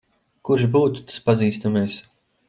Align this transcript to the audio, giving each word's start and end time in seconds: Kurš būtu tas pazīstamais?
Kurš 0.47 0.63
būtu 0.75 1.03
tas 1.11 1.19
pazīstamais? 1.27 1.99